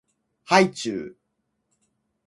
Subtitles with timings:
[0.45, 1.17] はいちゅう